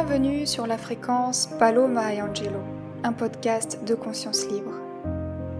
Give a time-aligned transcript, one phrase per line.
[0.00, 2.60] Bienvenue sur la fréquence Paloma et Angelo,
[3.02, 4.70] un podcast de conscience libre.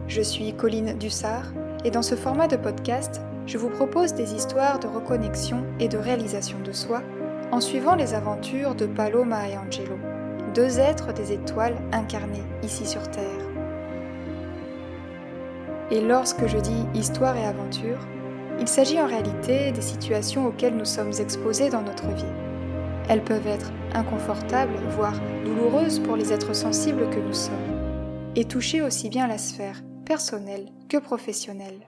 [0.07, 1.53] Je suis Colline Dussard
[1.85, 5.99] et dans ce format de podcast, je vous propose des histoires de reconnexion et de
[5.99, 7.03] réalisation de soi
[7.51, 9.99] en suivant les aventures de Paloma et Angelo,
[10.55, 13.25] deux êtres des étoiles incarnés ici sur Terre.
[15.91, 18.07] Et lorsque je dis histoire et aventure,
[18.61, 22.48] il s'agit en réalité des situations auxquelles nous sommes exposés dans notre vie
[23.09, 27.55] elles peuvent être inconfortables, voire douloureuses pour les êtres sensibles que nous sommes,
[28.37, 31.87] et toucher aussi bien la sphère personnelle que professionnelle.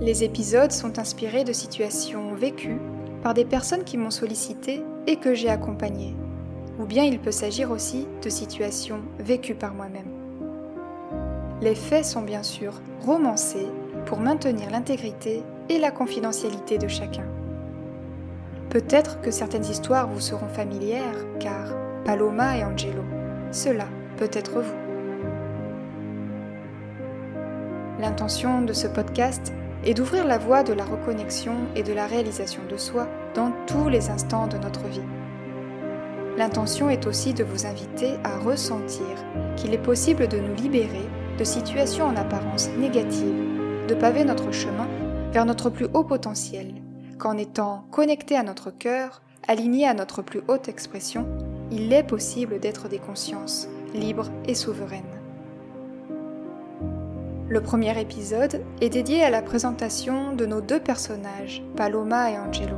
[0.00, 2.80] Les épisodes sont inspirés de situations vécues
[3.22, 6.14] par des personnes qui m'ont sollicité et que j'ai accompagnées,
[6.78, 10.12] ou bien il peut s'agir aussi de situations vécues par moi-même.
[11.60, 13.66] Les faits sont bien sûr romancés
[14.06, 17.26] pour maintenir l'intégrité et la confidentialité de chacun.
[18.70, 21.74] Peut-être que certaines histoires vous seront familières, car
[22.04, 23.02] Paloma et Angelo,
[23.50, 23.86] cela
[24.18, 24.76] peut être vous.
[27.98, 32.60] L'intention de ce podcast est d'ouvrir la voie de la reconnexion et de la réalisation
[32.68, 35.00] de soi dans tous les instants de notre vie.
[36.36, 39.06] L'intention est aussi de vous inviter à ressentir
[39.56, 41.08] qu'il est possible de nous libérer
[41.38, 44.86] de situations en apparence négatives, de paver notre chemin
[45.32, 46.74] vers notre plus haut potentiel
[47.18, 51.26] qu'en étant connecté à notre cœur, aligné à notre plus haute expression,
[51.70, 55.02] il est possible d'être des consciences libres et souveraines.
[57.48, 62.76] Le premier épisode est dédié à la présentation de nos deux personnages, Paloma et Angelo.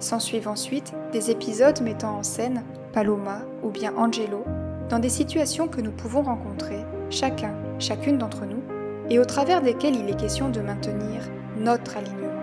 [0.00, 4.42] S'ensuivent ensuite des épisodes mettant en scène Paloma ou bien Angelo
[4.88, 8.62] dans des situations que nous pouvons rencontrer, chacun, chacune d'entre nous,
[9.10, 12.33] et au travers desquelles il est question de maintenir notre alignement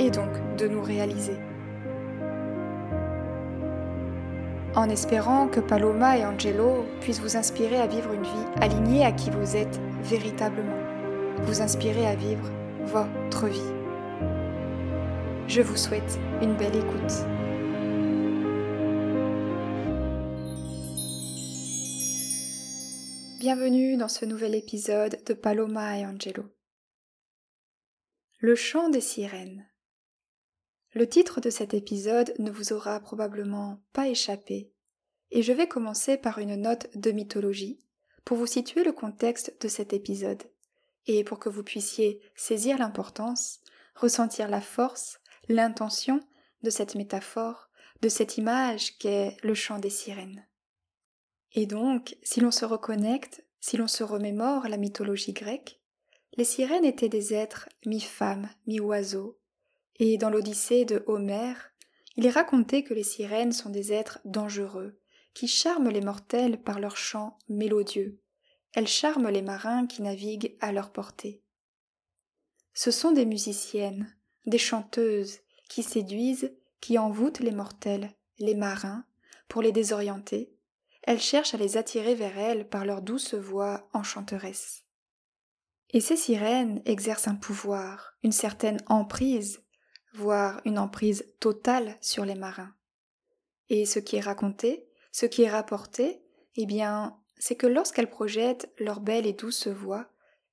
[0.00, 1.36] et donc de nous réaliser.
[4.74, 9.12] En espérant que Paloma et Angelo puissent vous inspirer à vivre une vie alignée à
[9.12, 10.78] qui vous êtes véritablement,
[11.42, 12.50] vous inspirer à vivre
[12.84, 13.60] votre vie.
[15.48, 17.26] Je vous souhaite une belle écoute.
[23.38, 26.44] Bienvenue dans ce nouvel épisode de Paloma et Angelo.
[28.38, 29.69] Le chant des sirènes.
[30.92, 34.72] Le titre de cet épisode ne vous aura probablement pas échappé,
[35.30, 37.78] et je vais commencer par une note de mythologie
[38.24, 40.42] pour vous situer le contexte de cet épisode,
[41.06, 43.60] et pour que vous puissiez saisir l'importance,
[43.94, 46.20] ressentir la force, l'intention
[46.62, 47.70] de cette métaphore,
[48.02, 50.46] de cette image qu'est le chant des sirènes.
[51.52, 55.80] Et donc, si l'on se reconnecte, si l'on se remémore la mythologie grecque,
[56.36, 59.39] les sirènes étaient des êtres mi-femmes, mi-oiseaux,
[60.00, 61.72] et dans l'Odyssée de Homère,
[62.16, 64.98] il est raconté que les sirènes sont des êtres dangereux,
[65.34, 68.18] qui charment les mortels par leur chant mélodieux.
[68.72, 71.42] Elles charment les marins qui naviguent à leur portée.
[72.72, 74.16] Ce sont des musiciennes,
[74.46, 79.04] des chanteuses, qui séduisent, qui envoûtent les mortels, les marins,
[79.48, 80.50] pour les désorienter.
[81.02, 84.84] Elles cherchent à les attirer vers elles par leur douce voix enchanteresse.
[85.90, 89.60] Et ces sirènes exercent un pouvoir, une certaine emprise
[90.14, 92.74] voire une emprise totale sur les marins.
[93.68, 96.22] Et ce qui est raconté, ce qui est rapporté,
[96.56, 100.06] eh bien, c'est que lorsqu'elles projettent leur belle et douce voix,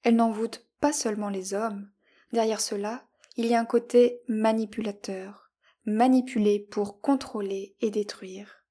[0.04, 1.90] elles n'envoûtent pas seulement les hommes,
[2.32, 3.04] derrière cela,
[3.36, 5.52] il y a un côté manipulateur,
[5.86, 8.64] manipulé pour contrôler et détruire.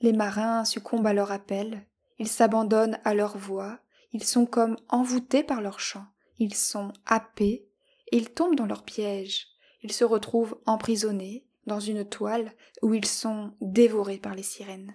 [0.00, 1.86] Les marins succombent à leur appel,
[2.18, 3.78] ils s'abandonnent à leur voix,
[4.12, 6.06] ils sont comme envoûtés par leur chant,
[6.38, 7.68] ils sont happés,
[8.10, 9.51] et ils tombent dans leur piège,
[9.82, 14.92] ils se retrouvent emprisonnés dans une toile où ils sont dévorés par les sirènes.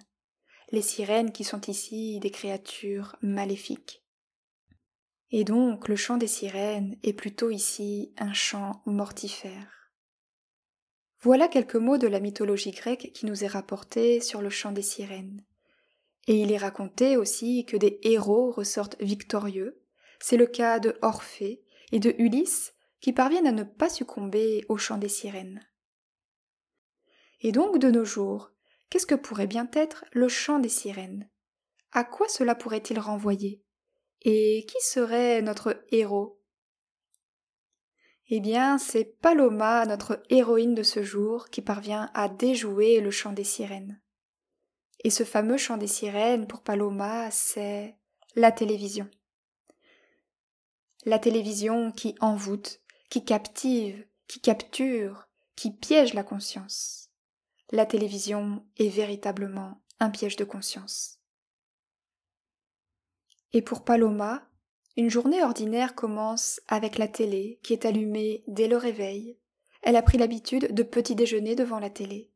[0.70, 4.02] Les sirènes qui sont ici des créatures maléfiques.
[5.30, 9.92] Et donc le chant des sirènes est plutôt ici un chant mortifère.
[11.20, 14.82] Voilà quelques mots de la mythologie grecque qui nous est rapporté sur le chant des
[14.82, 15.44] sirènes.
[16.28, 19.82] Et il est raconté aussi que des héros ressortent victorieux.
[20.20, 24.76] C'est le cas de Orphée et de Ulysse qui parviennent à ne pas succomber au
[24.76, 25.66] chant des sirènes.
[27.40, 28.50] Et donc, de nos jours,
[28.90, 31.28] qu'est-ce que pourrait bien être le chant des sirènes?
[31.92, 33.62] À quoi cela pourrait-il renvoyer?
[34.22, 36.40] Et qui serait notre héros?
[38.30, 43.32] Eh bien, c'est Paloma, notre héroïne de ce jour, qui parvient à déjouer le chant
[43.32, 44.02] des sirènes.
[45.04, 47.96] Et ce fameux chant des sirènes, pour Paloma, c'est
[48.34, 49.08] la télévision.
[51.06, 57.10] La télévision qui envoûte, qui captive, qui capture, qui piège la conscience.
[57.70, 61.18] la télévision est véritablement un piège de conscience.
[63.52, 64.48] Et pour Paloma,
[64.96, 69.38] une journée ordinaire commence avec la télé qui est allumée dès le réveil.
[69.82, 72.32] Elle a pris l'habitude de petit déjeuner devant la télé.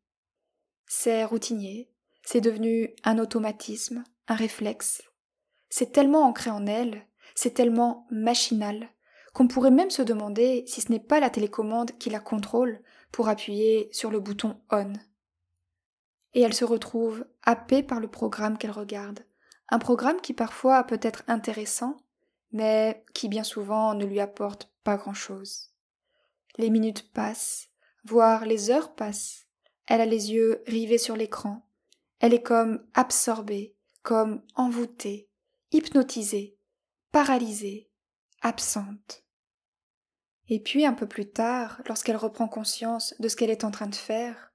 [0.87, 1.91] C'est routinier,
[2.25, 5.03] c'est devenu un automatisme, un réflexe.
[5.71, 8.91] C'est tellement ancré en elle, c'est tellement machinal,
[9.33, 12.81] qu'on pourrait même se demander si ce n'est pas la télécommande qui la contrôle
[13.11, 14.93] pour appuyer sur le bouton on.
[16.35, 19.25] Et elle se retrouve happée par le programme qu'elle regarde,
[19.69, 21.97] un programme qui parfois peut être intéressant,
[22.53, 25.71] mais qui bien souvent ne lui apporte pas grand-chose.
[26.59, 27.71] Les minutes passent,
[28.05, 29.47] voire les heures passent.
[29.87, 31.67] Elle a les yeux rivés sur l'écran.
[32.21, 35.31] Elle est comme absorbée, comme envoûtée,
[35.73, 36.59] hypnotisée,
[37.11, 37.91] paralysée,
[38.43, 39.22] absente.
[40.55, 43.87] Et puis un peu plus tard, lorsqu'elle reprend conscience de ce qu'elle est en train
[43.87, 44.53] de faire,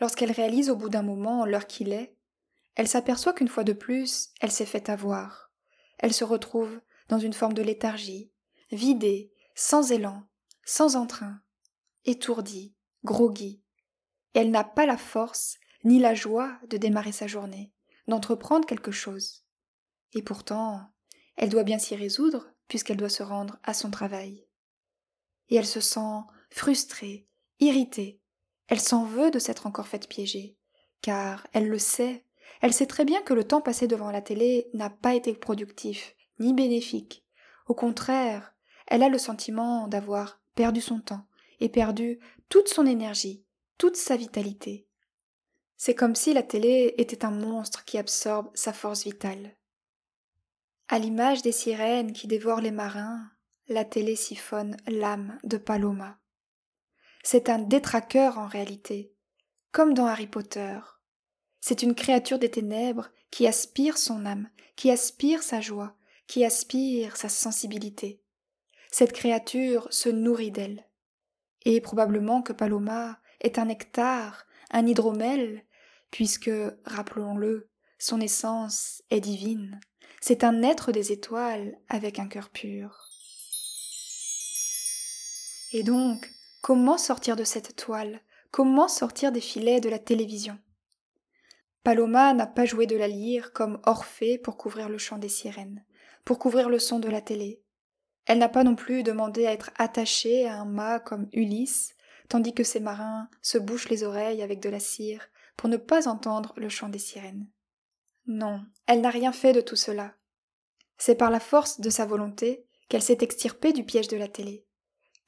[0.00, 2.14] lorsqu'elle réalise au bout d'un moment l'heure qu'il est,
[2.76, 5.50] elle s'aperçoit qu'une fois de plus, elle s'est fait avoir.
[5.98, 8.30] Elle se retrouve dans une forme de léthargie,
[8.70, 10.22] vidée, sans élan,
[10.64, 11.40] sans entrain,
[12.04, 13.60] étourdie, groggy.
[14.34, 17.72] Et elle n'a pas la force ni la joie de démarrer sa journée,
[18.06, 19.44] d'entreprendre quelque chose.
[20.12, 20.92] Et pourtant,
[21.34, 24.46] elle doit bien s'y résoudre puisqu'elle doit se rendre à son travail.
[25.50, 27.26] Et elle se sent frustrée,
[27.58, 28.20] irritée.
[28.68, 30.56] Elle s'en veut de s'être encore faite piéger,
[31.02, 32.24] car elle le sait,
[32.60, 36.14] elle sait très bien que le temps passé devant la télé n'a pas été productif,
[36.38, 37.24] ni bénéfique.
[37.66, 38.54] Au contraire,
[38.86, 41.26] elle a le sentiment d'avoir perdu son temps
[41.60, 42.18] et perdu
[42.48, 43.44] toute son énergie,
[43.78, 44.86] toute sa vitalité.
[45.76, 49.56] C'est comme si la télé était un monstre qui absorbe sa force vitale.
[50.88, 53.30] À l'image des sirènes qui dévorent les marins,
[53.70, 56.18] la télé siphonne l'âme de Paloma.
[57.22, 59.14] C'est un détraqueur en réalité,
[59.70, 60.76] comme dans Harry Potter.
[61.60, 65.94] C'est une créature des ténèbres qui aspire son âme, qui aspire sa joie,
[66.26, 68.20] qui aspire sa sensibilité.
[68.90, 70.84] Cette créature se nourrit d'elle.
[71.64, 75.64] Et probablement que Paloma est un nectar, un hydromel,
[76.10, 76.50] puisque,
[76.84, 79.78] rappelons-le, son essence est divine.
[80.20, 83.09] C'est un être des étoiles avec un cœur pur.
[85.72, 86.28] Et donc,
[86.62, 88.20] comment sortir de cette toile?
[88.50, 90.58] Comment sortir des filets de la télévision?
[91.84, 95.84] Paloma n'a pas joué de la lyre comme Orphée pour couvrir le chant des sirènes,
[96.24, 97.62] pour couvrir le son de la télé.
[98.26, 101.94] Elle n'a pas non plus demandé à être attachée à un mât comme Ulysse,
[102.28, 106.08] tandis que ses marins se bouchent les oreilles avec de la cire pour ne pas
[106.08, 107.46] entendre le chant des sirènes.
[108.26, 110.14] Non, elle n'a rien fait de tout cela.
[110.98, 114.66] C'est par la force de sa volonté qu'elle s'est extirpée du piège de la télé,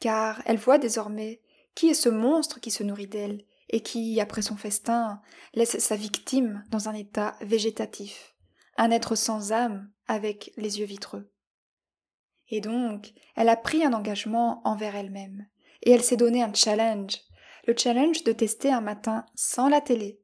[0.03, 1.41] car elle voit désormais
[1.77, 5.23] qui est ce monstre qui se nourrit d'elle et qui, après son festin,
[5.55, 8.35] laisse sa victime dans un état végétatif,
[8.77, 11.31] un être sans âme avec les yeux vitreux.
[12.49, 15.47] Et donc, elle a pris un engagement envers elle-même,
[15.83, 17.21] et elle s'est donné un challenge,
[17.69, 20.21] le challenge de tester un matin sans la télé,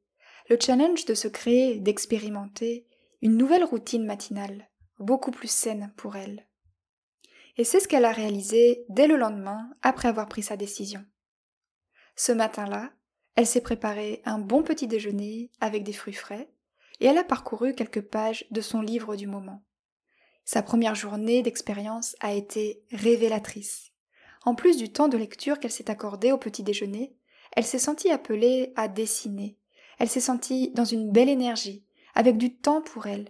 [0.50, 2.88] le challenge de se créer, d'expérimenter
[3.22, 6.47] une nouvelle routine matinale, beaucoup plus saine pour elle.
[7.58, 11.04] Et c'est ce qu'elle a réalisé dès le lendemain après avoir pris sa décision.
[12.14, 12.92] Ce matin-là,
[13.34, 16.48] elle s'est préparé un bon petit déjeuner avec des fruits frais,
[17.00, 19.62] et elle a parcouru quelques pages de son livre du moment.
[20.44, 23.92] Sa première journée d'expérience a été révélatrice.
[24.44, 27.14] En plus du temps de lecture qu'elle s'est accordé au petit déjeuner,
[27.52, 29.58] elle s'est sentie appelée à dessiner.
[29.98, 31.84] Elle s'est sentie dans une belle énergie,
[32.14, 33.28] avec du temps pour elle.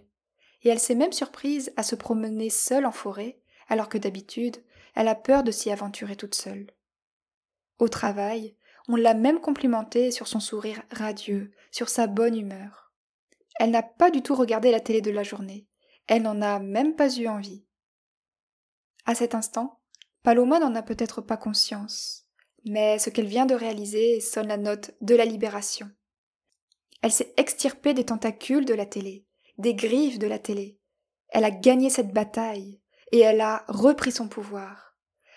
[0.62, 4.56] Et elle s'est même surprise à se promener seule en forêt, alors que d'habitude,
[4.94, 6.70] elle a peur de s'y aventurer toute seule.
[7.78, 8.56] Au travail,
[8.88, 12.92] on l'a même complimentée sur son sourire radieux, sur sa bonne humeur.
[13.60, 15.66] Elle n'a pas du tout regardé la télé de la journée.
[16.06, 17.64] Elle n'en a même pas eu envie.
[19.04, 19.80] À cet instant,
[20.22, 22.26] Paloma n'en a peut-être pas conscience,
[22.64, 25.90] mais ce qu'elle vient de réaliser sonne la note de la libération.
[27.02, 29.25] Elle s'est extirpée des tentacules de la télé,
[29.58, 30.78] des griffes de la télé.
[31.28, 32.80] Elle a gagné cette bataille,
[33.12, 34.96] et elle a repris son pouvoir.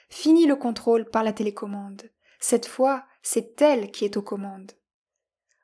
[0.09, 2.03] Fini le contrôle par la télécommande.
[2.39, 4.73] Cette fois, c'est elle qui est aux commandes.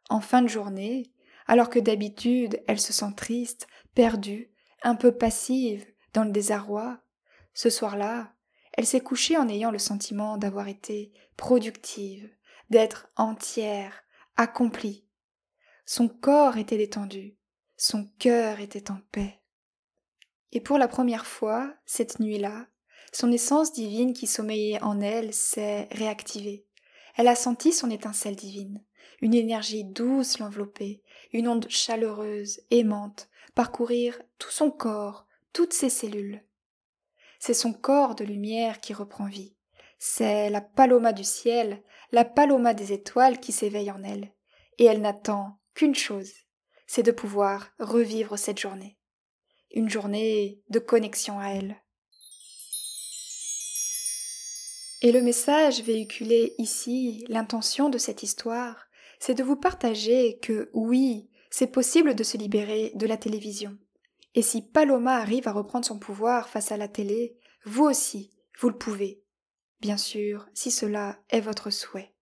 [0.10, 1.12] En fin de journée,
[1.48, 4.52] alors que d'habitude elle se sent triste, perdue,
[4.84, 7.00] un peu passive, dans le désarroi,
[7.54, 8.34] ce soir-là,
[8.74, 12.30] elle s'est couchée en ayant le sentiment d'avoir été productive,
[12.70, 14.04] d'être entière,
[14.36, 15.08] accomplie.
[15.86, 17.38] Son corps était détendu,
[17.76, 19.42] son cœur était en paix.
[20.52, 22.68] Et pour la première fois, cette nuit-là,
[23.12, 26.66] son essence divine qui sommeillait en elle s'est réactivée.
[27.16, 28.84] Elle a senti son étincelle divine,
[29.22, 31.02] une énergie douce l'envelopper,
[31.34, 36.44] une onde chaleureuse, aimante, parcourir tout son corps, toutes ses cellules.
[37.40, 39.56] C'est son corps de lumière qui reprend vie.
[40.00, 44.32] C'est la paloma du ciel, la paloma des étoiles qui s'éveille en elle.
[44.78, 46.32] Et elle n'attend qu'une chose,
[46.86, 48.98] c'est de pouvoir revivre cette journée.
[49.72, 51.82] Une journée de connexion à elle.
[55.02, 58.88] Et le message véhiculé ici, l'intention de cette histoire,
[59.20, 63.78] c'est de vous partager que oui, c'est possible de se libérer de la télévision.
[64.34, 68.70] Et si Paloma arrive à reprendre son pouvoir face à la télé, vous aussi, vous
[68.70, 69.24] le pouvez.
[69.82, 72.14] Bien sûr, si cela est votre souhait.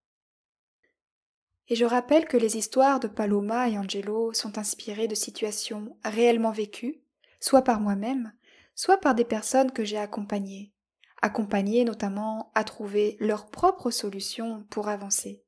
[1.68, 6.52] Et je rappelle que les histoires de Paloma et Angelo sont inspirées de situations réellement
[6.52, 7.02] vécues,
[7.46, 8.34] soit par moi-même,
[8.74, 10.74] soit par des personnes que j'ai accompagnées,
[11.22, 15.44] accompagnées notamment à trouver leurs propres solutions pour avancer.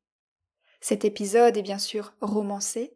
[0.79, 2.95] Cet épisode est bien sûr romancé,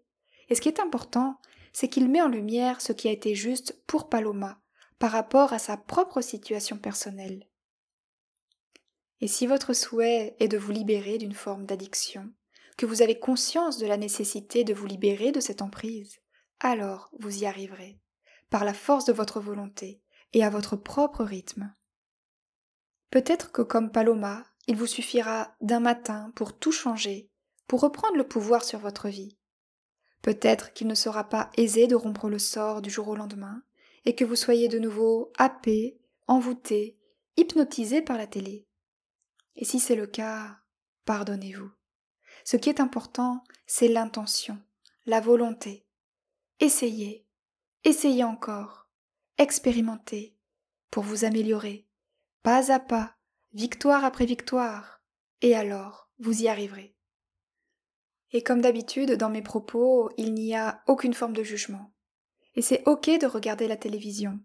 [0.50, 1.40] et ce qui est important,
[1.74, 4.62] c'est qu'il met en lumière ce qui a été juste pour Paloma
[5.00, 7.48] par rapport à sa propre situation personnelle.
[9.20, 12.32] Et si votre souhait est de vous libérer d'une forme d'addiction,
[12.78, 16.20] que vous avez conscience de la nécessité de vous libérer de cette emprise,
[16.60, 18.00] alors vous y arriverez,
[18.52, 20.04] par la force de votre volonté
[20.34, 21.74] et à votre propre rythme.
[23.10, 27.32] Peut-être que comme Paloma, il vous suffira d'un matin pour tout changer,
[27.68, 29.38] pour reprendre le pouvoir sur votre vie.
[30.22, 33.64] Peut-être qu'il ne sera pas aisé de rompre le sort du jour au lendemain,
[34.06, 37.00] et que vous soyez de nouveau happé, envoûté,
[37.38, 38.68] hypnotisé par la télé.
[39.56, 40.58] Et si c'est le cas,
[41.06, 41.72] pardonnez-vous.
[42.44, 44.60] Ce qui est important, c'est l'intention,
[45.06, 45.86] la volonté.
[46.60, 47.21] Essayez,
[47.84, 48.88] essayez encore,
[49.38, 50.36] expérimentez,
[50.90, 51.88] pour vous améliorer,
[52.44, 53.16] pas à pas,
[53.54, 55.02] victoire après victoire,
[55.42, 56.96] et alors vous y arriverez.
[58.32, 61.92] Et comme d'habitude, dans mes propos, il n'y a aucune forme de jugement.
[62.56, 64.40] Et c'est ok de regarder la télévision.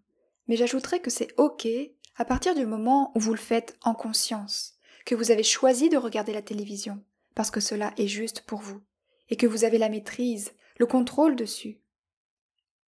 [0.47, 1.67] Mais j'ajouterais que c'est ok
[2.15, 4.75] à partir du moment où vous le faites en conscience,
[5.05, 7.03] que vous avez choisi de regarder la télévision,
[7.35, 8.81] parce que cela est juste pour vous,
[9.29, 11.79] et que vous avez la maîtrise, le contrôle dessus.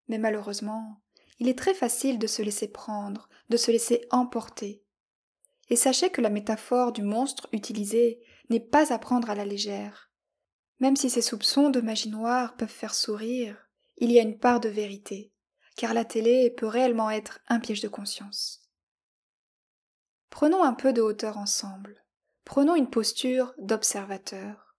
[0.09, 1.01] Mais malheureusement,
[1.39, 4.83] il est très facile de se laisser prendre, de se laisser emporter.
[5.69, 10.11] Et sachez que la métaphore du monstre utilisée n'est pas à prendre à la légère.
[10.79, 14.59] Même si ces soupçons de magie noire peuvent faire sourire, il y a une part
[14.59, 15.31] de vérité,
[15.75, 18.61] car la télé peut réellement être un piège de conscience.
[20.29, 22.03] Prenons un peu de hauteur ensemble.
[22.45, 24.75] Prenons une posture d'observateur.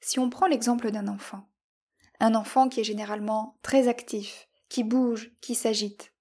[0.00, 1.47] Si on prend l'exemple d'un enfant,
[2.20, 6.12] un enfant qui est généralement très actif, qui bouge, qui s'agite,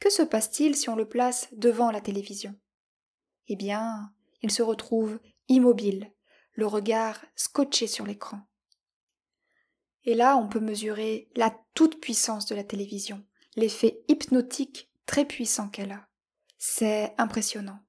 [0.00, 2.54] que se passe-t-il si on le place devant la télévision?
[3.48, 4.12] Eh bien,
[4.42, 6.12] il se retrouve immobile,
[6.52, 8.40] le regard scotché sur l'écran.
[10.04, 13.24] Et là, on peut mesurer la toute-puissance de la télévision,
[13.56, 16.08] l'effet hypnotique très puissant qu'elle a.
[16.58, 17.80] C'est impressionnant,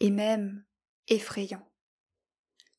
[0.00, 0.64] et même
[1.08, 1.66] effrayant.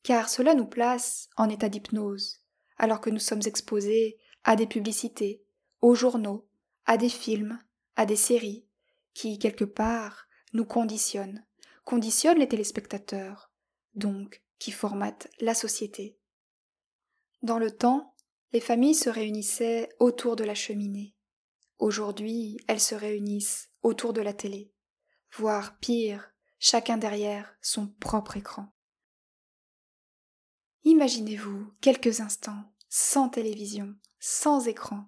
[0.02, 2.41] Car cela nous place en état d'hypnose,
[2.82, 5.40] alors que nous sommes exposés à des publicités,
[5.80, 6.48] aux journaux,
[6.84, 7.62] à des films,
[7.94, 8.66] à des séries,
[9.14, 11.46] qui, quelque part, nous conditionnent,
[11.84, 13.52] conditionnent les téléspectateurs,
[13.94, 16.18] donc qui formatent la société.
[17.42, 18.16] Dans le temps,
[18.52, 21.14] les familles se réunissaient autour de la cheminée.
[21.78, 24.72] Aujourd'hui, elles se réunissent autour de la télé,
[25.36, 28.72] voire pire, chacun derrière son propre écran.
[30.84, 35.06] Imaginez-vous quelques instants sans télévision, sans écran.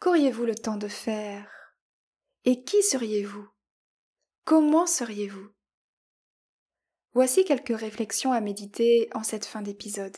[0.00, 1.48] Qu'auriez-vous le temps de faire?
[2.44, 3.48] Et qui seriez-vous?
[4.44, 5.48] Comment seriez-vous?
[7.14, 10.14] Voici quelques réflexions à méditer en cette fin d'épisode.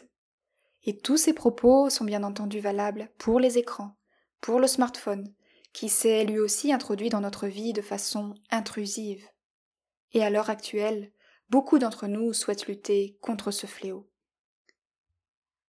[0.83, 3.97] Et tous ces propos sont bien entendu valables pour les écrans,
[4.41, 5.33] pour le smartphone,
[5.73, 9.25] qui s'est lui aussi introduit dans notre vie de façon intrusive.
[10.11, 11.13] Et à l'heure actuelle,
[11.49, 14.11] beaucoup d'entre nous souhaitent lutter contre ce fléau.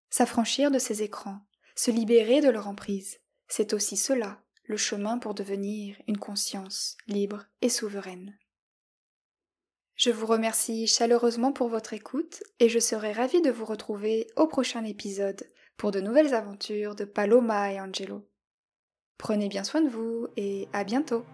[0.09, 1.39] S'affranchir de ces écrans,
[1.75, 7.45] se libérer de leur emprise, c'est aussi cela le chemin pour devenir une conscience libre
[7.61, 8.37] et souveraine.
[9.95, 14.47] Je vous remercie chaleureusement pour votre écoute et je serai ravie de vous retrouver au
[14.47, 18.25] prochain épisode pour de nouvelles aventures de Paloma et Angelo.
[19.17, 21.25] Prenez bien soin de vous et à bientôt